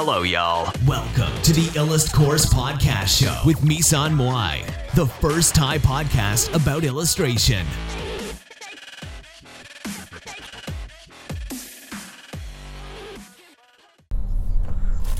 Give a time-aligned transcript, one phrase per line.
[0.00, 0.70] Hello, y'all.
[0.86, 4.54] Welcome to the Illust Course Podcast Show with Misan Moai,
[4.94, 7.64] the first Thai podcast about illustration.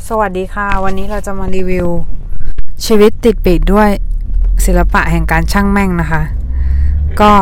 [0.09, 1.89] สวัสดีค่ะ วันนี้เราจะมารีวิว
[2.87, 3.91] ชีวิตติดปีกด้วย
[4.65, 6.23] ศิลปะแห่งการช่างแม่งนะคะ
[7.21, 7.33] ก็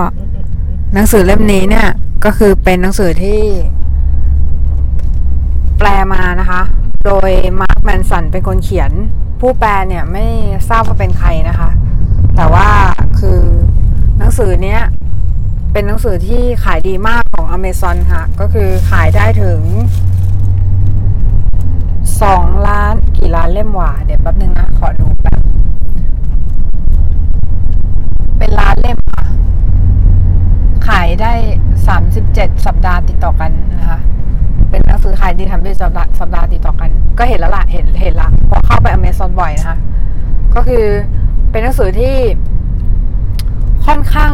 [0.94, 1.88] หนังสือเล่มนี้เนี่ย
[2.24, 3.40] ก็คือเป็นหนังสือที่
[5.78, 6.62] แปลมานะคะ
[7.06, 8.90] โดยมาร์คแมนสันเป็นคนเขียน
[9.40, 10.26] ผู้แปลเนี่ยไม่
[10.68, 11.70] ทราบว่าเป็นใครนะคะ
[12.36, 12.68] แต่ว่า
[13.20, 13.40] คือ
[14.18, 14.80] หนังสือเนี้ย
[15.72, 19.60] เป็นหนังสือที่ขายดีมากของ Amazon ค่ะ ก็คือขายได้ถึง
[22.22, 25.40] สองล้านกี่ล้านเล่มหว่า เดี๋ยวแป๊บนึงนะ ขอดูแบบ
[28.38, 29.24] เป็นล้านเล่มค่ะ
[30.88, 31.32] ขายได้
[31.86, 33.98] สามสิบเจ็ดสัปดาห์ติดต่อกันนะคะ
[34.76, 39.78] เป็นหนังสือขายดีทำได้สัปดาห์สัปดาห์ติดต่อกัน ก็เห็นแล้วล่ะเห็นเห็นละพอเข้าไปอเมซอนบ่อยนะคะ
[40.54, 40.84] ก็คือ
[41.50, 42.16] เป็นหนังสือที่
[43.86, 44.32] ค่อนข้าง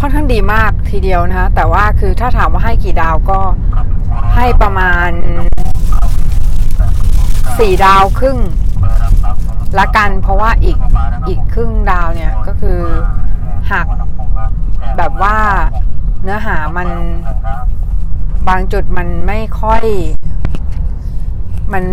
[0.00, 3.40] ค่อนข้างดีมากทีเดียวนะคะแต่ว่าคือถ้าถามว่าให้กี่ดาวก็
[4.34, 5.10] ให้ประมาณ
[7.58, 8.38] สี่ดาวครึ่ง
[9.78, 10.78] ละกันเพราะว่าอีก
[11.28, 12.78] อีกครึ่งดาวเนี่ยก็คือ
[13.72, 13.86] หัก
[14.98, 15.36] แบบว่า
[16.22, 16.88] เนื้อหามัน
[18.48, 19.82] บางจุดมันไม่ค่อย
[21.72, 21.84] มัน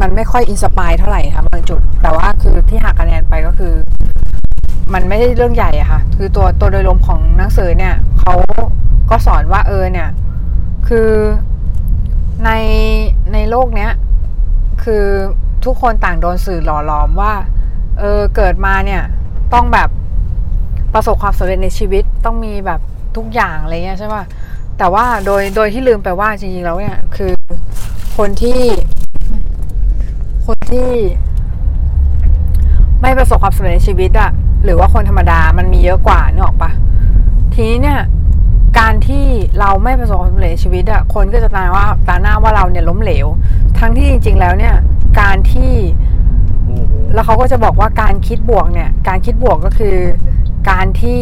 [0.00, 3.74] มันไม่ค่อยอินสปายเท่าไหร่ค่ะบางจุด แต่ว่าคือที่หักคะแนนไปก็คือ
[4.92, 8.34] มันไม่ได้เรื่องใหญ่อะค่ะ คือตัวตัวโดยรวมของหนังสือเนี่ยเขา
[9.10, 10.08] ก็สอนว่าเออเนี่ย
[10.88, 11.10] คือ
[12.44, 12.50] ใน
[13.32, 13.92] ในโลกเนี้ย
[14.84, 15.04] คือ
[15.64, 17.32] ทุกคนต่างโดนสื่อหล่อหลอมว่า
[17.98, 19.02] เออเกิดมาเนี่ย
[19.54, 19.88] ต้องแบบ
[20.94, 22.80] ประสบความสำเร็จในชีวิตต้องมีแบบ
[23.16, 24.22] ทุกอย่างอะไรเงี้ยใช่ป่ะ
[24.78, 27.32] แต่ว่าโดยโดยที่ลืมไปว่าจริงๆแล้วเนี่ย คือ
[28.16, 28.60] คนที่
[30.46, 30.90] คนที่
[33.02, 34.30] ไม่ประสบความสำเร็จในชีวิตอะ
[34.64, 36.70] หรือว่าคนธรรมดามันมีเยอะกว่านึกออกปะ
[37.54, 38.00] ทีนี้เนี่ย
[38.78, 39.24] การที่
[39.60, 43.26] เราไม่ประสบความสำเร็จในชีวิตอะคนก็จะตาว่าตาหน้าว่าเราเนี่ยล้มเหลว
[43.78, 44.74] ทั้งที่จริง ๆ แล้วเนี่ย
[45.20, 45.72] การที่
[47.14, 49.96] แล้วเขาก็จะบอกว่าการคิดบวกเนี่ย การคิดบวกก็คือ
[50.70, 51.20] การที่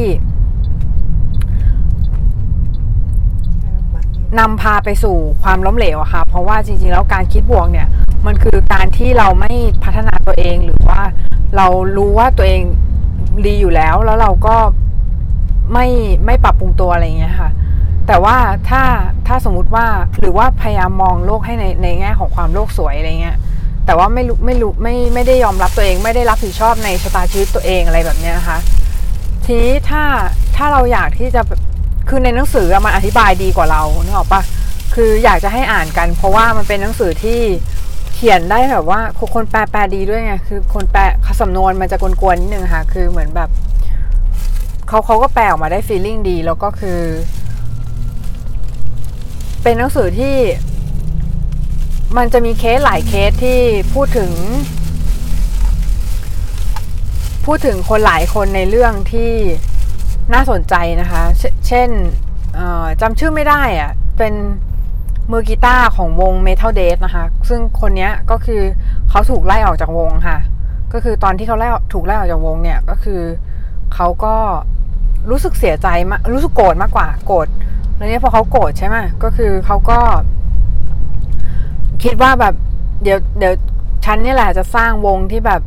[4.39, 7.89] นำพาไปสู่ความล้มเหลวอะค่ะ เพราะว่าจริงๆ แล้วการคิดบวกเนี่ย
[8.27, 9.53] มันคือการที่เราไม่
[9.85, 11.01] พัฒนาตัวเองหรือว่า
[11.57, 12.63] เรารู้ว่าตัวเอง
[13.47, 14.57] ดีอยู่แล้ว แล้วเราก็
[15.73, 15.87] ไม่
[16.27, 17.51] ไม่ปรับปรุงตัวอะไรอย่างเงี้ยค่ะ
[18.07, 18.37] แต่ว่า
[18.69, 18.83] ถ้า
[19.27, 19.87] ถ้าสมมุติว่า
[20.21, 23.37] หรือว่าพยายามมองโลกให้ในในแง่ของความโลกสวยอะไรเงี้ย
[23.87, 28.59] แต่ว่าไม่รู้ไม่รู้ไม่ไม่ได้ยอมรับตัวเอง ไม่ได้รับผิดชอบในชะตาชีวิตตัวเองอะไรแบบเนี้ยนะคะ
[29.45, 30.05] ทีนี้ถ้า
[30.57, 31.43] ถ้าเราอยากที่จะ
[32.13, 34.43] คือในหนังสือมันอธิบายดีกว่าเรานึกออกปะ
[34.95, 37.41] คืออยากจะให้อ่านกัน เพราะว่ามันเป็นหนังสือที่
[38.15, 39.01] เขียนได้แบบว่า
[39.35, 41.03] คนแปลแปลดีด้วยไงคือคนแปล
[41.41, 43.51] สำนวนมันจะกวนๆนิดนึงค่ะ คือเหมือนแบบ
[44.89, 47.01] เขาเขาก็แปลออกมาได้ฟีลลิ่งดี แล้วก็คือ
[49.63, 50.37] เป็นหนังสือที่
[52.17, 53.61] มันจะมีเคสหลายเคสที่
[53.95, 54.33] พูดถึง
[57.47, 59.33] พูดถึงคนหลายคนในเรื่องที่
[60.35, 61.89] น่าสนใจนะคะเชเช่น
[63.01, 64.35] จำชื่อไม่ได้อะ่ะเป็น
[65.31, 68.63] มือกีตาร์ของวง Metal d a t นะคะ ซึ่งคนนี้ก็คือ
[69.11, 70.39] เขาถูกไล่ออกจากวงค่ะ
[70.93, 73.21] ก็คือตอนที่เขาไล่ถูกไล่ออกจากวงเนี่ย ก็คือ
[73.95, 74.35] เขาก็
[75.31, 77.49] รู้สึกเสียใจมากรู้สึกโกรธมากกว่า โกรธ
[77.97, 79.99] แล้วเนี่ยพอเขาโกรธใช่ไหมก็คือเขาก็
[82.03, 82.55] คิดว่าแบบ
[83.03, 83.55] เดี๋ยวเดี๋ยว
[84.05, 85.61] ฉันนี่แหละจะสร้างวงที่แบบ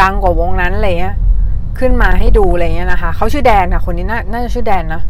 [0.00, 1.16] ดังกว่าวงนั้นอะไรเงี้ย
[1.78, 5.02] ขึ้นมาให้ดูอะไรเงี้ยนะคะเขาชื่อแดนค่ะคนนี้น่าน่าจะชื่อแดนนะ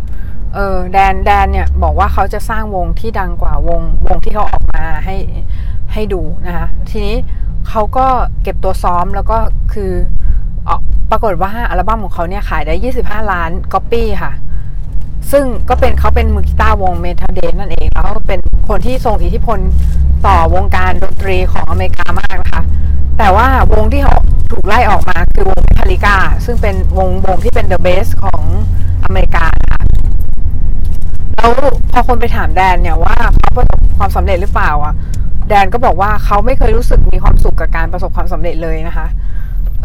[0.54, 5.16] เออแดนแดนเนี่ยบอกว่าเขาจะสร้างวงที่ดังกว่าวงวงที่เขาออกมาให้
[5.92, 7.16] ให้ดูนะคะทีนี้
[7.68, 8.06] เขาก็
[8.42, 9.38] เก็บตัวซ้อมแล้วก็
[9.72, 9.92] คือ
[10.68, 10.76] ออ
[11.10, 14.32] ปรากฏว่าอัลบั้มของเขาเนี่ยขายได้ 25 ล้านก๊อปปี้ค่ะ
[15.32, 19.58] ซึ่งก็เป็นเขาเป็นมือกีตาร์วง Megadeth นั่นเอง แล้วเป็นคนที่ทรงอิทธิพล
[20.26, 22.62] ต่อวงการดนตรีของอเมริกามากนะคะ
[23.18, 24.16] แต่ว่าวงที่เขา
[24.50, 25.62] ถูกไล่ออกมาคือวง
[25.96, 28.42] ริกา ซึ่งเป็นวงวงที่เป็น the best ของ
[29.04, 29.82] อเมริกาค่ะ
[31.36, 31.52] แล้ว
[31.92, 34.94] พอคนไปถามแดนเนี่ยว่าเขาประสบความสำเร็จหรือเปล่าอะ
[35.48, 39.06] แดนก็บอกว่าเขาไม่เคยรู้สึกมีความสุขกับการประสบความสำเร็จเลยนะคะ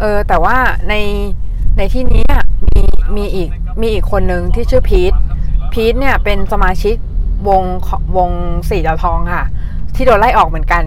[0.00, 0.56] เออแต่ว่า
[0.88, 0.94] ใน
[1.78, 2.24] ในที่นี้
[2.66, 2.82] มี
[3.16, 3.50] มีอีก
[3.80, 5.12] มีอีกคนหนึ่งที่ชื่อพีท
[5.72, 6.96] พีทเนี่ยเป็นสมาชิก
[7.48, 7.62] วง
[8.16, 8.30] วง
[8.70, 9.44] สี่ดาวทองค่ะ
[9.94, 10.82] ที่โดนไล่ออกเหมือนกัน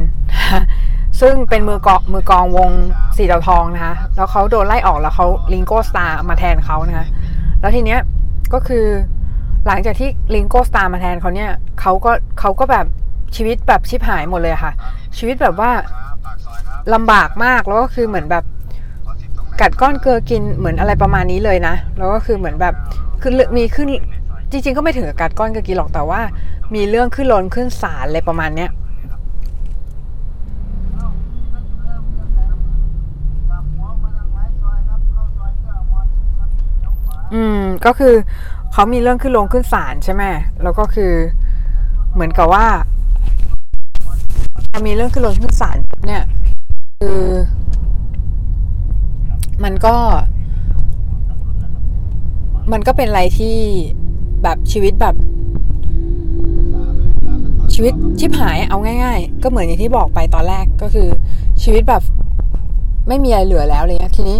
[1.21, 2.69] ซึ่งเป็นมือกองมือกองวง
[3.17, 7.07] สีดาวทองนะคะแล้วเขาโดนไล่ออกแล้วเขาลิงโกสตาร์มาแทนเขานะคะ
[7.62, 8.00] แล้วทีเนี้ย
[8.53, 8.85] ก็คือ
[9.65, 11.51] หลังจากที่ลิงโกสตาร์มาแทนเขาเนี่ย
[11.81, 12.85] เขาก็เขาก็แบบ
[13.35, 14.71] ชีวิตแบบชิบหายหมดเลยค่ะ
[15.17, 15.71] ชีวิตแบบว่า
[16.94, 18.44] ลำบากมากแล้วก็คือเหมือนแบบ
[19.62, 22.73] กัดก้อนเกลือกินเหมือนอะไรประมาณนี้เลยนะ แล้วก็คือเหมือนแบบ
[23.21, 23.88] คือมีขึ้น
[24.51, 26.21] จริง ๆ ก็ไม่ถึงกับกัดก้อนเกลือกินหรอกแต่ว่า
[26.75, 28.69] มีเรื่องขึ้นลนขึ้นศาลอะไรประมาณเนี้ย
[37.33, 38.13] อืมก็คือ
[38.72, 40.24] เขามีเรื่องขึ้นลงขึ้นศาลใช่ไหม
[40.63, 41.13] แล้วก็คือ
[42.13, 42.66] เหมือนกับว่า
[44.86, 45.77] มีเรื่องขึ้นลงขึ้นศาล
[46.07, 46.24] เนี่ย
[47.00, 47.24] คือ
[49.63, 49.95] มันก็
[52.72, 53.57] มันก็เป็นอะไรที่
[54.44, 55.16] แบบชีวิตแบบ
[57.74, 61.10] ชีวิตชิบหายเอาง่าย ๆ ก็เหมือนอย่างที่บอกไปตอนแรกก็คือ
[61.63, 62.04] ชีวิตแบบ
[63.07, 64.38] ไม่มีอะไรเหลือแล้วเลยนะทีนี้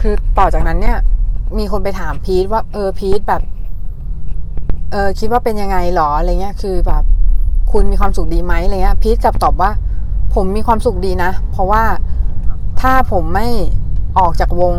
[0.00, 0.98] คือต่อจากนั้นเนี่ย
[1.58, 3.42] มีคนไปถามพีทว่า เออพีทแบบ
[4.92, 7.02] เออคิดว่าเป็นยังไงหรออะไรเงี้ย คือแบบ
[7.72, 9.70] คุณมีความสุขดีไหมอะไรเงี้ย พีทกลับตอบว่า
[10.34, 11.82] ผมมีความสุขดีนะ เพราะว่า
[12.80, 13.48] ถ้าผมไม่
[14.18, 14.74] ออกจากวง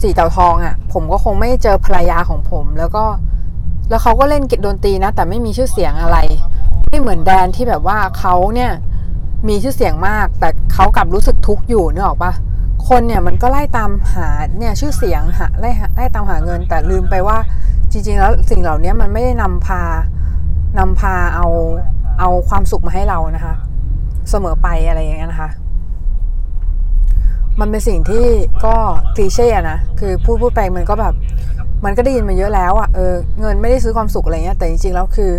[0.00, 3.04] สี่เต่าทองอะ่ะ ผมก็คงไม่เจอภรรยาของผม แล้วก็
[3.90, 6.18] แล้วเขาก็เล่นดนตรีนะ แต่ไม่มีชื่อเสียงอะไร
[6.88, 8.72] ไม่เหมือนแดนที่แบบว่าเขาเนี่ย
[9.48, 12.32] มีชื่อเสียงมาก แต่เขากลับรู้สึกทุกข์อยู่นึกออกปะ
[12.88, 17.38] คนเนี่ยมันก็ไล่ตามหาเนี่ยชื่อเสียงหาไล่ไล่ตามหาเงิน แต่ลืมไปว่า
[17.92, 19.82] จริง ๆ แล้วสิ่งเหล่านี้มันไม่ได้นำพา
[20.78, 21.46] นำพาเอา
[22.20, 23.54] เอาความสุขมาให้เรานะคะ
[24.30, 25.50] เสมอไปอะไรอย่างเงี้ยนะคะ
[27.60, 28.26] มันเป็นสิ่งที่
[28.64, 28.74] ก็
[29.14, 31.14] คลีเช่นะคือพูดพูดไปมันก็แบบ
[31.84, 35.32] มันก็ได้ยินมาเยอะแล้วอะ่ะเออเงินไม่ได้ซื้อความสุขอะไรเงี้ยแต่จริงๆแล้วคือ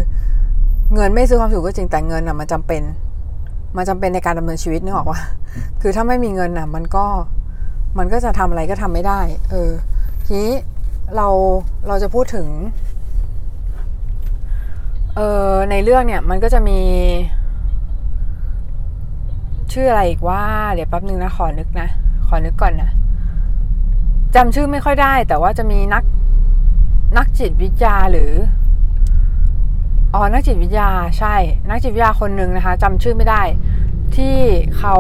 [0.94, 2.82] เงินไม่ซื้อความสุขก็จริงแต่เงินอะมันจำเป็น
[3.78, 5.20] มันจำเป็นในการดำเนินชีวิตนึกออกว่า
[5.82, 7.06] คือถ้าไม่มีเงินอะ มันก็
[7.98, 9.22] มันก็จะทำอะไรก็ทำไม่ได้
[9.52, 9.72] เออ
[10.26, 10.54] ทีนี้
[11.16, 11.28] เรา
[11.88, 12.48] เราจะพูดถึง
[15.16, 16.80] เออในเรื่องเนี่ย มันก็จะมี
[19.74, 20.42] ชื่ออะไรอีกว่า
[20.74, 21.88] เดี๋ยวแป๊บนึงนะ ขอนึกนะ
[22.28, 22.92] ขอนึกก่อนนะ
[24.36, 26.04] จำชื่อไม่ค่อยได้ แต่ว่าจะมีนัก
[27.18, 28.32] นักจิตวิทยาหรือ
[30.14, 30.90] อ๋อ นักจิตวิทยา
[31.20, 31.36] ใช่
[31.70, 33.42] นักจิตวิทยาคนหนึ่งนะคะจำชื่อไม่ได้
[34.16, 34.36] ที่
[34.78, 34.96] เขา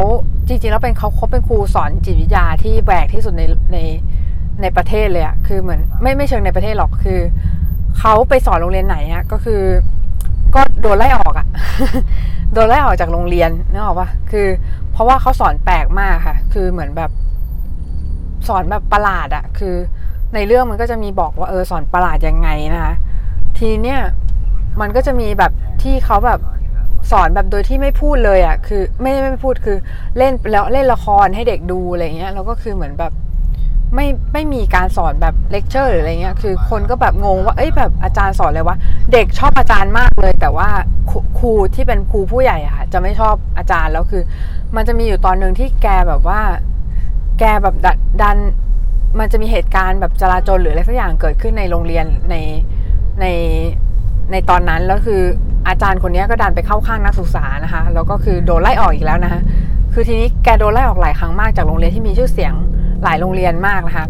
[0.47, 3.43] จริงๆแล้วเป็นเขาเขาเป็นครูสอนจิตวิทยาที่แบกที่สุดใน
[3.73, 3.77] ใน
[4.61, 7.19] ในประเทศเลยอะคือเหมือนไม่ไม่เชิงในประเทศหรอกคือ
[7.99, 9.61] เขาไปสอนโรงเรียนไหนอะก็คือ
[10.55, 11.47] ก็โดนไล่ออกอะ
[12.53, 14.47] โดนไล่ออกจากโรงเรียนนึกออกปะคือ
[14.91, 17.11] เพราะว่าเขาสอนแปลกมากค่ะ คือเหมือนแบบ
[18.47, 19.75] สอนแบบประหลาดอะคือ
[20.35, 22.93] ในเรื่องมันก็จะมีบอกว่าเออสอนประหลาดยังไงนะคะ
[23.57, 23.99] ทีเนี้ย
[24.81, 26.39] มันก็จะมีแบบที่เขาแบบ
[27.11, 29.77] สอนแบบโดยที่ไม่พูดเลยอะ่ะ คือไม่ไม่พูดคือ
[30.17, 33.13] เล่นแล้วเล่นละครให้เด็กดูอะไรเงี้ยแล้วก็คือเหมือนแบบ
[33.95, 38.77] ไม่ไม่มีการสอนแบบเลคเชอร์หรืออะไรเงี้ย คือคนก็แบบงงว่าเอ้ยแบบอาจารย์สอนอะไรวะ
[39.13, 40.69] เด็กชอบอาจารย์มากเลย แต่ว่า
[41.39, 44.23] ครูที่เป็นครูผู้ใหญ่อะค่ะ จะไม่ชอบอาจารย์แล้วคือ
[44.75, 46.41] มันจะมีอยู่ตอนหนึ่งที่แกแบบว่า
[47.39, 47.75] แกแบบ
[48.21, 48.37] ดัน
[49.19, 52.35] มันจะมีเหตุการณ์แบบจราจรหรืออะไรสักอย่างเกิดขึ้นในโรงเรียนใน
[53.21, 53.25] ใน
[54.31, 55.21] ในตอนนั้นแล้วคือ
[55.67, 59.41] อาจารย์คนนี้ก็ดันไปเข้าข้างนักศึกษานะคะ แล้วก็คือโดนไล่ออกอีกแล้วนะคะ
[59.93, 62.53] คือทีนี้แกโดนไล่ออกหลายครั้งมากจากโรงเรียนที่มีชื่อเสียง
[63.03, 64.07] หลายโรงเรียนมากนะคะ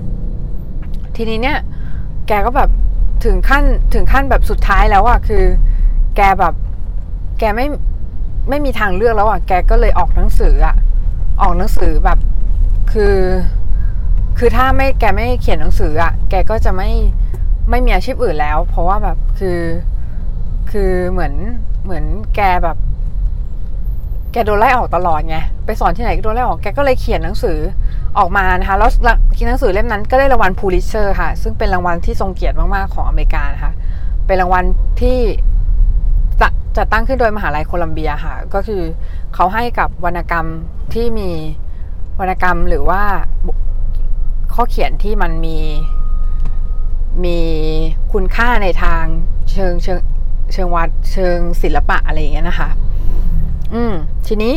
[1.16, 1.58] ทีนี้เนี่ย
[2.28, 2.70] แกก็แบบ
[3.26, 3.64] ถึงขั้น
[3.94, 5.44] ถึงขั้นแบบสุดท้ายแล้วอะคือ
[6.16, 6.54] แกแบบ
[7.40, 7.68] แกไม่
[8.50, 10.76] ไม่มีทางเลือกแล้วอะแกก็เลยออกหนังสืออะ
[11.42, 12.20] ออกหนังสือแบบ
[12.92, 13.18] คือ
[14.38, 16.90] คือถ้าไม่แกไม่เขียนหนังสืออะแกก็จะไม่
[17.70, 19.60] ไม่มีอาชีพอื่นแล้ว เพราะว่าแบบคือ
[20.74, 21.34] คือเหมือน
[21.84, 22.78] เหมือนแกแบบ
[24.32, 27.58] แกโดนไล่ออกตลอดไงไปสอนที่ไหนก็โดนไล่ออกแกก็เลยเขียนหนังสือ
[28.18, 28.90] ออกมานะคะแล้ว
[29.48, 33.74] หนังสือเล่มนั้นก็ได้รางวัลพูลิเชอร์ค่ะ ซึ่งเป็นรางวัลที่ทรงเกียรติมากๆของอเมริกานะคะ
[34.28, 34.64] เป็นรางวัล
[35.02, 35.20] ที่
[36.42, 38.82] จะจะตั้งขึ้นโดยมหาลัยโคลัมเบียค่ะ ก็คือ
[39.34, 40.48] เขาให้กับวรรณกรรม
[40.94, 41.30] ที่มี
[42.20, 43.04] วรรณกรรมหรือว่า
[44.54, 45.58] ข้อเขียนที่มันมี
[47.24, 47.40] มี
[48.14, 49.04] คุณค่าในทาง
[49.52, 50.00] เชิงเชิง
[50.54, 52.70] เชิงวัดเชิงศิลปะอะไรอย่างเงี้ยนะคะ
[53.74, 53.94] อืม
[54.28, 54.54] ทีนี้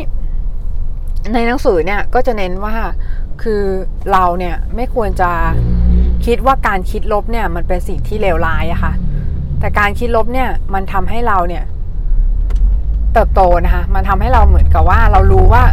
[1.32, 2.74] ในหนังสือเนี่ย ก็จะเน้นว่า
[3.42, 3.62] คือ
[4.12, 5.30] เราเนี่ยไม่ควรจะ
[6.26, 8.92] คิดว่าการคิดลบเนี่ยมันเป็นสิ่งที่เลวร้ายอะคะ่ะ
[9.60, 11.64] แต่การคิดลบเนี่ยมันทำให้เราเนี่ย
[13.12, 15.64] เติบโตนะคะ มันทำให้เราเหมือนกับว่าเรารู้ว่า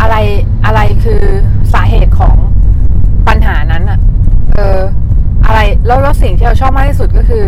[0.00, 0.16] อะไร
[0.64, 1.22] อะไรคือ
[1.74, 2.36] สาเหตุของ
[3.28, 3.98] ปัญหานั้นอะ
[4.52, 4.78] เออ
[5.46, 7.44] อะไรแล้วแล้วสิ่งที่เราชอบมากที่สุดก็คือ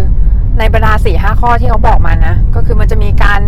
[0.59, 3.41] ในบรรดาสี่ห้าข้อที่เขาบอกมานะ ก็คือมันจะมีการ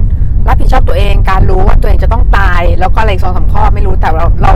[0.48, 4.52] รับผิดชอบตัวเอง การรู้ว่าตัวเองจะต้องตาย แล้วก็อะไรสองสาข้อไม่รู้แต่เราเรา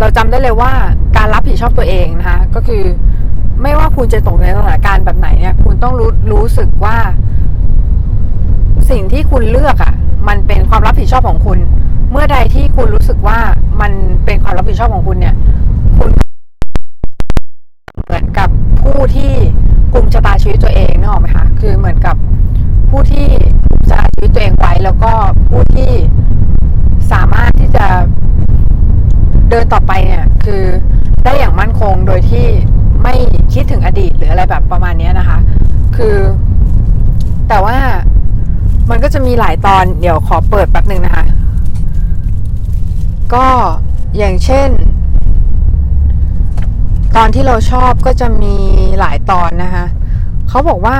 [0.00, 0.72] เราจำได้เลยว่า
[1.16, 2.82] การรับผิดชอบตัวเองนะคะก็คือ
[3.62, 6.96] ไม่ว่าคุณจะตกในสถานการณ์แบบไหนเนี่ย คุณต้องรู้รู้สึกว่า
[8.90, 9.94] สิ่งที่คุณเลือกอะ่ะ
[10.28, 11.58] มันเป็นความรับผิดชอบของคุณ
[12.10, 13.38] เมื่อใดที่คุณรู้สึกว่า
[13.80, 13.92] มัน
[14.24, 15.34] เป็นความรับผิดชอบของคุณเนี่ย
[15.98, 16.10] คุณ
[18.06, 18.48] เหมือนกับ
[18.82, 19.32] ผู้ที่
[19.92, 22.16] กลุ่มชะตาชีวิตตัวเองนึกออกไหมคะคือเหมือนกับ
[22.90, 23.26] ผู้ที่
[23.68, 25.12] กุมชะตาชีวิตตัวเองไว้แล้วก็
[25.48, 25.92] ผู้ที่
[27.12, 27.86] สามารถที่จะ
[29.50, 30.62] เดินต่อไปเนี่ยคือ
[31.24, 32.46] ได้อย่างมั่นคงโดยที่
[33.02, 33.14] ไม่
[33.52, 35.38] คิดถึงอดีตหรืออะไรแบบประมาณนี้นะคะ
[35.96, 36.16] คือ
[37.48, 37.76] แต่ว่า
[38.90, 41.26] มันก็จะมีหลายตอนเดี๋ยวขอเปิดแป๊บหนึ่งนะคะ
[43.34, 43.46] ก็
[44.16, 44.68] อย่างเช่น
[47.16, 48.54] ตอนที่เราชอบก็จะมี
[49.00, 49.86] หลายตอนนะคะ
[50.48, 50.96] เขาบอกว่า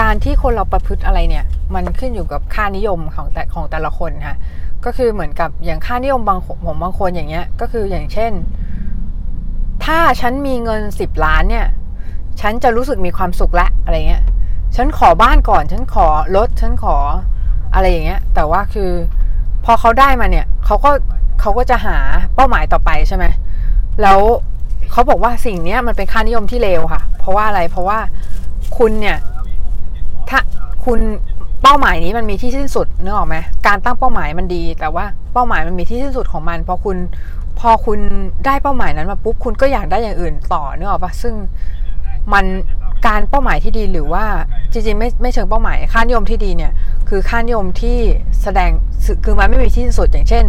[0.00, 4.36] การที่คนเราประพฤติอะไรเนี่ย มันขึ้นอยู่กับค่านิยมของแต่ของแต่ละคนค่ะ
[4.84, 8.32] ก็คือเหมือนกับอย่างค่านิยมบางของบางคนอย่างเงี้ย ก็คืออย่างเช่น
[9.84, 11.66] ถ้าฉันมีเงินสิบล้านเนี่ย
[12.40, 14.22] ฉันจะรู้สึกมีความสุขละอะไรเงี้ย
[14.76, 16.96] ฉันขอบ้านก่อน ฉันขอรถ ฉันขอ
[17.74, 18.90] อะไรอย่างเงี้ย แต่ว่าคือ
[19.64, 20.90] พอเขาได้มาเนี่ยเขาก็
[21.40, 21.96] เขาก็จะหา
[22.34, 23.24] เป้าหมายต่อไปใช่ไหม
[24.02, 24.20] แล้ว
[24.92, 27.98] เขาบอกว่าสิ่งนี้มันเป็นค่านิยมที่เลวค่ะ เพราะว่าอะไรเพราะว่า
[28.78, 29.18] คุณเนี่ย
[30.28, 30.40] ถ้า
[30.84, 30.98] คุณ
[31.62, 36.96] เป้าหมายนี้มันมีที่สิ้นสุดนึกออกไหมการตั้งเป้าหมายมันดี แต่ว่าเป้าหมายมันมีที่สิ้นสุดของมันพอคุณ
[37.60, 37.98] พอคุณ
[38.46, 41.34] ได้เป้าหมายนั้นมาปุ๊บคุณก็อยากได้อย่างอื่นต่อนึกออกปะซึ่ง
[42.32, 42.44] มัน
[43.06, 44.24] การเป้าหมายที่ดีหรือว่า
[44.72, 46.72] จริงๆไม่ไม่เชิงเป้าหมายค่านิยมที่ดีเนี่ย
[47.08, 47.98] คือค่านิยมที่
[48.42, 48.70] แสดง
[49.24, 50.44] คือมันไม่มีที่สิ้นสุดอย่างเช่น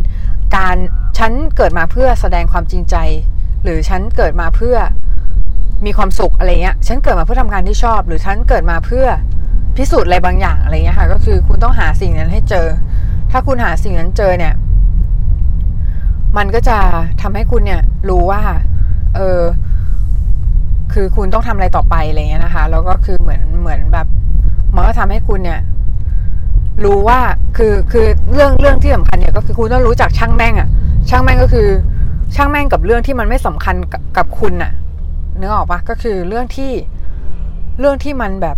[0.56, 0.76] การ
[1.18, 2.96] ฉันเกิดมาเพื่อแสดงความจริงใจ
[3.64, 4.78] หรือฉันเกิดมาเพื่อ
[5.86, 9.08] มีความสุขอะไรเงี้ย ฉันเกิดมาเพื่อทำงานที่ชอบ หรือฉันเกิดมาเพื่อ
[9.78, 12.68] พิสูจน์อะไรบางอย่างอะไรเงี้ยค่ะ ก็คือคุณต้องหาสิ่งนั้นให้เจอ
[13.32, 14.54] ถ้าคุณหาสิ่งนั้นเจอเนี่ย
[16.38, 16.78] มันก็จะ
[17.22, 18.42] ทำให้คุณเนี่ย รู้ว่า
[19.16, 19.42] เออ
[20.94, 24.08] คือคุณต้องทำอะไรต่อไปอะไรเงี้ยนะคะ แล้วก็คือเหมือนเหมือนแบบ
[24.76, 25.62] มันก็ทำให้คุณเนี่ย
[26.86, 27.20] รู้ว่า
[27.58, 30.70] คือคือเรื่องเรื่องที่สำคัญเนี่ย ก็คือคุณต้องรู้จักช่างแม่งอะ
[31.10, 31.68] ช่างแม่งก็คือ
[32.36, 34.72] ช่างแม่งกับเรื่องที่มันไม่สำคัญกับกับคุณอะ
[35.40, 36.72] นึกออกปะก็คือเรื่องที่
[37.80, 38.58] เรื่องที่มันแบบ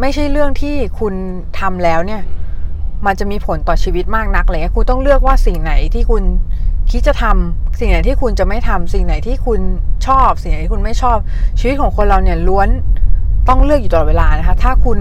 [0.00, 1.14] ไม่ใช่เรื่องที่คุณ
[1.60, 2.22] ทำแล้วเนี่ย
[3.06, 6.22] มันจะมีผลต่อชีวิตมากนักเงี้ยคุณต้องเลือกว่าสิ่งไหนที่คุณ
[6.90, 9.60] คิดจะทำสิ่งไหนที่คุณจะไม่ทำสิ่งไหนที่คุณ
[10.06, 11.18] ชอบ สิ่งไหนที่คุณไม่ชอบ
[11.58, 12.68] ชีวิตของคนเราเนี่ยล้วน
[13.48, 14.98] ต้องเลือกอยู่ตลอดเวลานะคะ ถ้าคุณ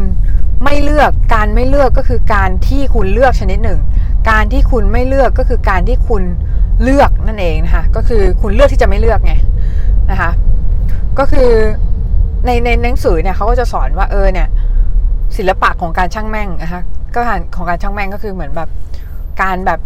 [0.64, 3.80] ไม่เลือกการไม่เลือกก็คือการที่คุณเลือกชนิดหนึ่ง
[4.30, 6.24] การที่คุณไม่เลือกก็คือการที่คุณ
[6.84, 9.34] เลือกนั่นเองนะคะก็คือคุณเลือกที่จะไม่เลือกไง
[10.12, 10.32] นะคะ
[11.20, 11.50] ก็คือ
[12.46, 14.48] ในในหนังสือเนี่ยเขาก็จะสอนว่าเออเนี่ย
[15.38, 16.82] ศิลปะของการช่างแม่งนะคะ
[17.16, 17.20] ก็
[17.56, 18.70] ของการช่างแม่งก็คือเหมือนแบบ
[19.42, 19.80] การแบบ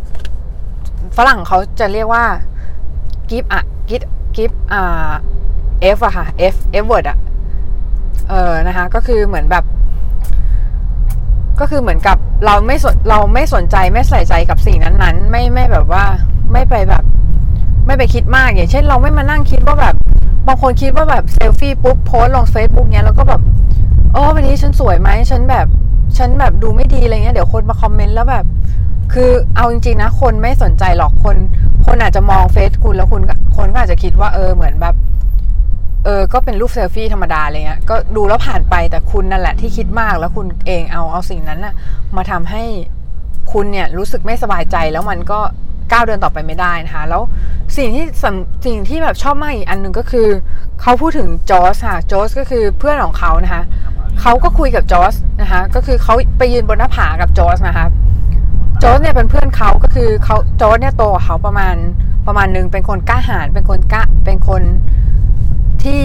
[1.18, 2.24] ฝรั่งเขาจะเรียกว่า
[3.30, 5.12] give อะ give give อ่า
[5.98, 7.18] f อะค่ะ f f word อะ
[8.30, 9.66] เออนะคะก็คือเหมือนแบบ
[11.60, 16.04] ก็คือเหมือนกับเราไม่สนเราไม่สนใจไม่ใส่ใจกับสิ่งนั้นๆ ไม่ไม่แบบว่า
[16.54, 17.04] ไม่ไปแบบ
[17.86, 19.96] ไม่ไปคิดมากอย่างเช่นเราไม่มานั่งคิดว่าแบบ
[20.48, 23.42] บางคนคิดว่าแบบเซลฟี่ปุ๊บโพสลงเฟซบุ๊กเนี้ยแล้วก็แบบ
[24.14, 25.68] โอ้วันนี้ฉันสวยไหมฉันแบบ
[26.18, 28.46] ฉันแบบดูไม่ดีอะไรเงี้ยเดี๋ยวคนมาคอมเมนต์แล้วแบบ
[29.14, 31.36] คือเอาจริงๆนะ คนไม่สนใจหรอกคน
[31.86, 33.22] คนอาจจะมองเฟซคุณแล้วคุณ
[33.58, 34.96] คนก็อาจจะคิดว่าเออเหมือนแบบ
[36.06, 41.74] เออ ก็เป็นรูปเซลฟี่ธรรมดาอะไรเงี้ย ก็ดูแล้วผ่านไปแต่คุณนั่นแหละที่คิดมากแล้วคุณเองเอาเอาสิ่งนั้นน่ะ
[42.16, 42.64] มาทำให้
[43.54, 45.40] คุณเนี่ยรู้สึกไม่สบายใจแล้วมันก็
[45.94, 47.22] ก้าวเดินต่อไปไม่ได้นะคะ แล้ว
[47.78, 48.06] สิ่งที่
[48.66, 50.28] สิ่งที่แบบชอบมากอีกอันหนึ่งก็คือ
[50.82, 53.64] เขาพูดถึงจอสค่ะจอสก็คือเพื่อนของเขานะคะ
[54.22, 57.86] เขาก็คุยกับจอสนะคะก็คือเขาไปยืนบนหน้าผากับจอสนะคะ
[58.84, 61.76] จอสเนี่ยเป็นเพื่อนเขาก็คือเขาจอสเนี่ยโตกว่าเขาประมาณ
[62.28, 64.62] ประมาณหนึ่งเป็นคนกล้าหาญเป็นคนกล้าเป็นคน
[65.84, 66.04] ที่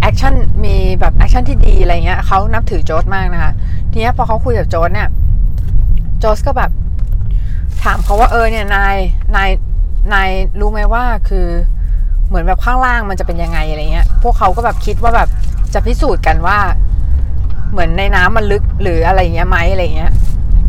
[0.00, 3.52] action มีแบบ action ที่ดีอะไรเงี้ยเขานับถือโจสมากนะคะ
[3.90, 5.08] ทีนี้พอเขาคุยกับโจสเนี่ย
[6.18, 6.70] โจสก็แบบ
[7.84, 8.96] ถามเขาว่าเออเนี่ยนาย
[9.36, 9.50] นาย
[10.12, 10.30] นาย
[10.60, 11.46] รู้ไหมว่าคือ
[12.28, 15.28] เหมือนแบบข้างล่างมันจะเป็นยังไงอะไรเงี้ย พวกเขาก็แบบคิดว่าแบบ
[15.74, 16.58] จะพิสูจน์กันว่า
[17.72, 20.12] เหมือนในน้ำมันลึกหรืออะไรเงี้ยไหมอะไรเงี้ย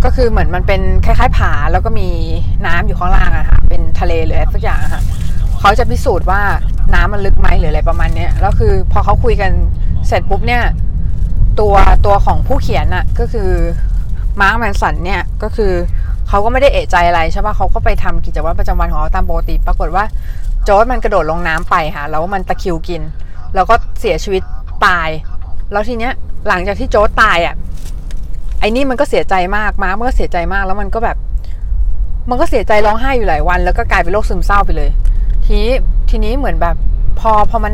[0.04, 2.10] ก็คือเหมือนมันเป็นคล้ายๆผาแล้วก็มี
[2.66, 5.04] น้ำอยู่ข้างล่างอะค่ะ เป็นทะเลหรืออะไรสักอย่างอะค่ะ
[5.60, 6.42] เขาจะพิสูจน์ว่า
[6.94, 9.52] น้ำมันลึกไหมหรืออะไรประมาณเนี้ยแล้วคือพอเขาคุยกัน
[10.08, 10.64] เสร็จปุ๊บเนี่ย
[11.60, 11.76] ตัว
[12.06, 13.50] ตัวของผู้เขียนอะก็คือ
[14.42, 15.74] มาร์คแมนสันเนี่ยก็คือ
[16.30, 20.04] เขาก็ไม่ได้เอะใจอะไรใช่ปะเขาก็ไปทำกิจวัตรประจำวันของเขาตามปกติ ปรากฏว่า
[20.64, 23.02] จอร์จมันกระโดดลงน้ำไปค่ะแล้วมันตะคิวกิน
[23.56, 24.42] แล้วก็เสียชีวิต
[24.86, 25.10] ตาย
[25.72, 26.14] แล้วทีเนี้ย
[26.48, 27.56] หลังจากที่จอร์จตายอะ
[28.60, 31.18] ไอ้นี่มันก็เสียใจมากมาร์คมันก็เสียใจมากแล้วมันก็แบบ
[32.30, 34.90] มันก็เสียใจร้องไห้อยู่หลายวัน แล้วก็กลายเป็นโรคซึมเศร้าไปเลย
[35.46, 35.72] ทีนี้
[36.10, 36.76] ทีนี้เหมือนแบบ
[37.20, 37.74] พอพอมัน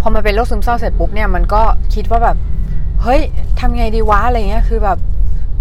[0.00, 1.62] พอมันเป็นโรคซึมเศร้าเสร็จปุ๊บเนี่ยมันก็
[1.94, 2.36] คิดว่าแบบ
[3.02, 3.20] เฮ้ย
[3.60, 4.98] ทำไงดีวะอะไรเงี้ยคือแบบ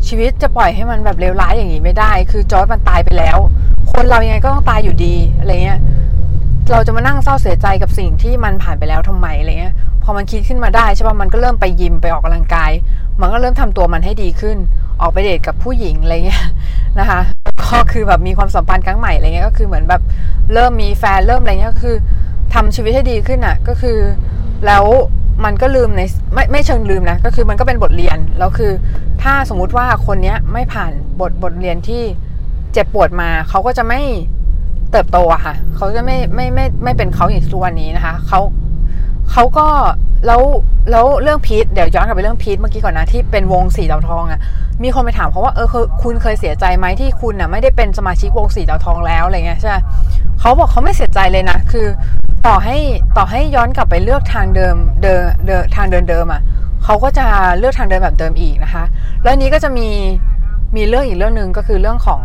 [0.08, 3.38] ชีวิตจะปล่อยให้มันแบบเลวร้ายอย่างนี้ไม่ได้ คือจอร์จมันตายไปแล้ว
[3.92, 5.80] คนเรายังไงก็ต้องตายอยู่ดีอะไรเงี้ย
[6.72, 12.72] เราจะมานั่งเศร้าเสียใจกับสิ่งที่มันผ่านไปแล้วทำไมอะไรเงี้ยพอมันคิดขึ้นมาได้ใช่ป่ะมันก็เริ่มไปยิมไปออกกำลังกาย
[13.22, 14.58] มันก็เริ่มทำตัวมันให้ดีขึ้น
[15.02, 16.46] ออกไปเดทกับผู้หญิงอะไรเงี้ย
[17.00, 17.20] นะคะ
[17.62, 20.02] ก็คือแบบมีความสัมพันธ์ครั้งใหม่อะไรเงี้ยก็คือเหมือนแบบ
[20.54, 21.96] เริ่มมีแฟนเริ่มอะไรเงี้ยก็คือ
[22.54, 23.98] ทำชีวิตให้ดีขึ้นอะก็คือ
[24.66, 24.84] แล้ว
[25.46, 26.02] มันก็ลืมใน
[26.34, 28.72] ไม่ไม่เชิงลืมนะก็คือมันก็เป็นบทเรียนแล้วคือ
[29.24, 32.04] ถ้าสมมุติว่าคนเนี้ยไม่ผ่านบทบทเรียนที่
[32.74, 34.02] เจ็บปวดมา เขาก็จะไม่
[34.92, 38.40] เติบโตอะค่ะ เขาจะไม่ไม่ไม่ไม่เป็นเขาอย่างทุกวันนี้นะคะ เขา
[39.32, 39.68] เขาก็
[40.28, 40.42] แล้ว
[40.92, 44.40] แล้วเรื่องพีทเดี๋ยวย้อนกลับไปเรื่องพีทเมื่อกี้ก่อนนะที่เป็นวงสีดาวทองอะ
[44.84, 49.78] มีคนไปถามเขาว่าเออคือคุณเคยเสียใจไหมที่คุณน่ะไม่ได้เป็นสมาชิกวงสีดาวทองแล้วอะไรเงี้ยใช่ไหม
[50.40, 51.88] เขาบอกเขาไม่เสียใจเลยนะคือ
[52.48, 52.78] ต่อให้
[53.18, 56.42] ต่อให้ย้อนกลับไปเลือกทางเดิมเดินเดินทางเดินเดิมอะ่ะ
[56.84, 58.84] เขาก็จะเลือกทางเดินแบบเดิมอีกนะคะ
[59.24, 59.90] แล้วนี้ก็จะมี
[60.76, 62.24] มีเรื่องอีกเรื่องหนึ่งก็คือเรื่องของ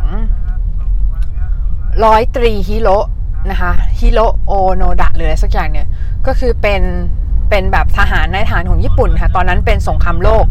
[2.05, 2.89] ร้อยตรีฮิโร
[3.51, 5.87] นะคะฮิโรโอโนดะหรืออะไรสักอย่างเนี่ย
[6.27, 6.83] ก็คือเป็น
[7.51, 10.45] เป็นแบบทหารในฐานของญี่ปุ่นค่ะตอนนั้นเป็นสงครามโลก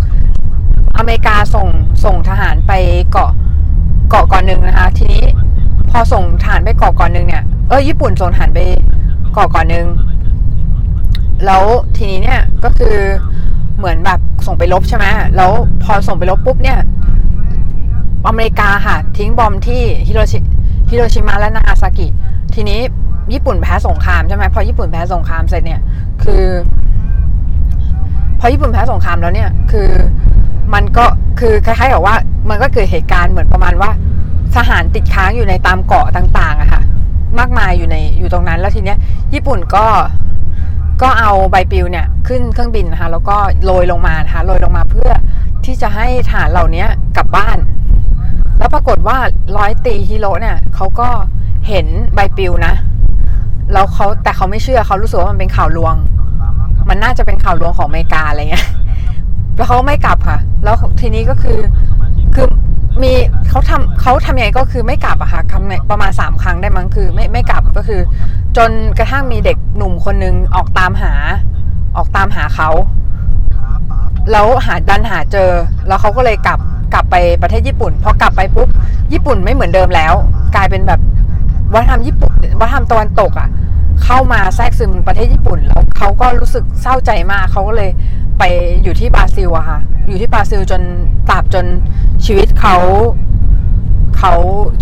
[0.97, 1.67] อเมริกาส่ง
[2.05, 2.71] ส่งทหารไป
[3.11, 3.31] เกาะ
[4.09, 5.25] เกาะก่อนหนึ่งนะคะ ทีนี้
[5.89, 8.59] พอส่งทหารไปเกาะก่อนหนึ่งเนี่ยเออญี่ปุ่นส่งทหารไป
[9.33, 9.87] เกาะก่อนหนึ่ง
[11.45, 11.63] แล้ว
[11.95, 12.95] ทีนี้เนี่ยก็คือ
[13.77, 15.05] เหมือนแบบส่งไปลบใช่ไหม
[15.35, 15.51] แล้ว
[15.83, 16.79] พอส่งไปลบปุ๊บเนี่ย
[18.27, 20.39] อเมริกาค่ะ ทิ้งบอมที่ฮิโรชิ
[20.89, 22.07] ฮิโรชิมาและนางาซากิ
[22.53, 22.79] ทีนี้
[23.33, 25.81] ญี่ปุ่นแพ้สงครามใช่ไหมพอญี่ปุ่นแพ้สงครามเสร็จเนี่ย
[26.23, 26.43] คือ
[28.39, 29.89] พอญี่ปุ่นแพ้สงครามแล้วเนี่ย คือ
[30.73, 31.05] มันก็
[31.39, 32.15] คือคล้ายๆกับว่า
[32.49, 33.89] มันก็เกิดเหตุการณ์เหมือนประมาณว่า
[34.55, 36.81] ทหารติดค้างอยู่ในตามเกาะต่าง ๆอะค่ะ
[37.39, 38.97] มากมายอยู่ในอยู่ตรงนั้น แล้วทีเนี้ย
[39.33, 39.85] ญี่ปุ่นก็
[41.01, 43.35] ก็เอาใบปลิวเนี่ยขึ้นเครื่องบินนะคะแล้วก็
[43.65, 45.11] โรยลงมานะคะโรยลงมาเพื่อ
[45.65, 46.85] ที่จะให้ทหารเหล่านี้
[47.17, 47.57] กลับบ้าน
[48.57, 49.17] แล้วปรากฏว่า
[49.57, 51.09] ร้อยตีฮิโร่เนี่ยเขาก็
[51.67, 52.73] เห็นใบปลิวนะ
[53.73, 55.95] แล้วเขาแต่เขาไม่เชื่อเขารู้สึกว่ามันเป็นข่าวลวง
[56.89, 58.67] มันน่าจะเป็นข่าวลวงของอเมริกาอะไรเงี้ย
[59.57, 61.59] แล้วเขาไม่กลับค่ะ แล้วทีนี้ก็คือ
[62.35, 62.47] คือ
[63.03, 63.13] มี
[63.49, 68.01] เขาทำเขาทำยังไงก็คือไม่กลับอะค่ะคำประมาณสามครั้งได้มั้งคือ ไม่ไม่กลับก็คือ
[68.57, 71.13] จนกระทั่งมีเด็ก หนุ่มคนนึงออกตามหา
[71.97, 72.69] ออกตามหาเขา
[74.31, 75.49] แล้วหาดันหาเจอ
[75.87, 76.59] แล้วเขาก็เลยกลับ
[76.93, 78.69] กลับไปประเทศญี่ปุ่นพอกลับไปปุ๊บ
[79.13, 80.13] ญี่ปุ่นไม่เหมือนเดิมแล้ว
[80.55, 80.99] กลายเป็นแบบ
[81.73, 83.49] วัฒนธรรมญี่ปุ่นวัฒนธรรมตะวันตกอะ
[84.03, 87.91] เข้ามาแทรกซึมประเทศญี่ปุ่นแล้วเขาก็รู้สึกเศร้าใจมากเขาก็เลย
[88.39, 88.43] ไป
[88.83, 90.81] อยู่ที่บราซิลอะค่ะ อยู่ที่บราซิลจน
[91.29, 91.65] ตราบจน
[92.25, 92.75] ชีวิตเขา
[94.17, 94.33] เขา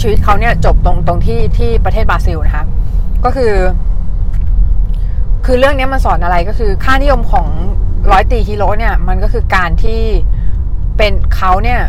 [0.02, 2.66] ชีวิตเขาเนี่ยจบตรงตรงที่ที่ประเทศบราซิลนะคะ
[3.26, 3.52] ก็คือ
[5.46, 7.48] คือเรื่องนี้มันสอนอะไรก็คือ ค่านิยมของ
[8.12, 10.02] ร้อยตีฮิโร่เนี่ย มันก็คือการที่
[10.98, 11.82] เป็นเขาเนี่ย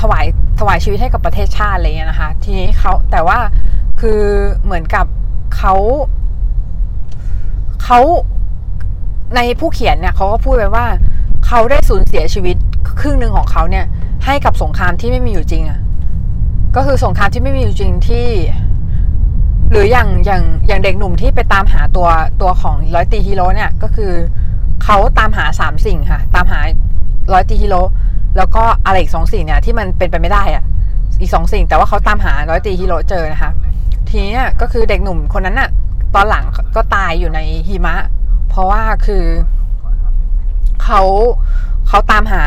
[0.00, 0.24] ถวาย
[0.58, 3.38] ถวายชีวิตให้กับประเทศชาติอะไรเงี้ยนะคะ ทีนี้เขาแต่ว่า
[4.00, 4.20] คือ
[4.64, 5.06] เหมือนกับ
[5.56, 5.74] เขา
[7.84, 8.00] เขา
[9.36, 10.86] ในผู้เขียนเนี่ยเขาก็พูดไว้ว่า
[11.46, 12.56] เขาได้สูญเสียชีวิต
[13.00, 13.86] ครึ่งหนึ่งของเขาเนี่ย
[14.24, 15.80] ให้กับสงครามที่ไม่มีอยู่จริงอะ่ะ
[16.76, 18.26] ก็คือสงครามที่ไม่มีอยู่จริงที่
[19.72, 22.08] หรืออย่างอย่างอย่างเด็กหนุ่มที่ไปตามหาตัว
[22.40, 24.12] ตัวของร้อยตีฮิโร่เนี่ยก็คือ
[24.84, 26.60] เขาตามหาสามสิ่งค่ะ ตามหา
[27.32, 27.80] ร้อยตีฮิโร่
[28.36, 30.64] แล้วก็อะไรอีกสองสิ่งเนี่ยที่มันเป็นไปไม่ได้อะ่ะ
[31.20, 33.52] อีกสองสิ่ง แต่ว่าเขาตามหาร้อยตีฮิโร่เจอนะคะ
[34.08, 35.70] ทีนี้ก็คือเด็กหนุ่มคนนั้นน่ะ
[36.14, 36.44] ตอนหลัง
[36.76, 37.94] ก็ตายอยู่ในหิมะ
[38.48, 39.24] เพราะว่าคือ
[40.82, 41.00] เขา
[41.88, 42.42] เขาตามหา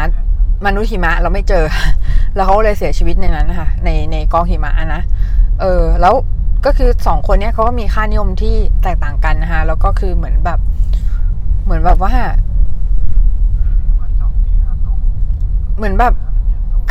[0.66, 1.64] มนุษย์หิมะเราไม่เจอ
[2.36, 5.02] แล้วเขาเลยเสียชีวิตในนั้นนะคะในในกองหิมะนะ
[5.62, 6.16] เออ แล้ว
[6.66, 10.60] ก็คือสองคนเนี้ยเขาก็มีค่านิยมที่แตกต่างกันนะคะแล้วก็คือเหมือนแบบ
[11.64, 12.14] เหมือนแบบว่า
[15.78, 16.14] เหมือนแบบ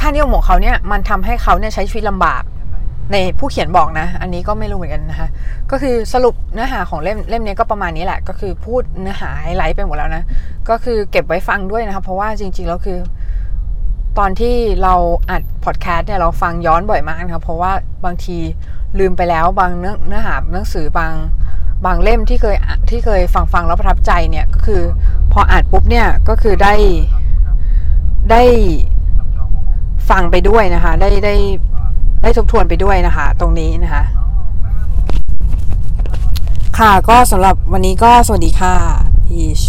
[0.01, 2.43] ค่านิยมของเขาเนี่ยมันทำให้เขาเนี่ยใช้ชีวิตลำบาก
[3.13, 5.29] ในผู้เขียนบอกนะ อันนี้ก็ไม่รู้เหมือนกันนะคะ
[5.71, 10.23] ก็คือสรุปเนื้อหาของเล่มเล่มนี้ก็ประมาณนี้แหละ ก็คือพูดเนื้อหาไฮไลท์ไปหมดแล้วนะ
[10.69, 12.99] ก็คือเก็บไว้ฟังด้วยนะคะเพราะว่าจริงๆแล้วคือ
[14.19, 14.95] ตอนที่เรา
[15.31, 17.73] อัดพอดแคสต์เนี่ยเราฟังย้อนบ่อยมากนะครับเพราะว่า
[18.05, 18.39] บางที
[18.99, 21.13] ลืมไปแล้วบางเนื้อเนื้อหาหนังสือบาง
[21.85, 22.57] บางเล่มที่เคย
[22.91, 24.83] ที่เคยฟังฟังแล้วประทับใจเนี่ยก็คือ
[25.33, 26.75] พออ่านปุ๊บเนี่ยก็คือได้
[28.31, 28.43] ได้
[30.11, 31.35] ฟังไปด้วยนะคะ ได้ได้
[32.23, 34.05] ได้ทบทวนไปด้วยนะคะ ตรงนี้นะคะ
[36.79, 38.75] ค่ะก็สำหรับวันนี้ก็สวัสดีค่ะ
[39.27, 39.61] พีช